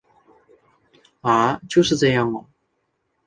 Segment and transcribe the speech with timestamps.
[1.21, 1.57] 啊！
[1.69, 2.47] 就这样喔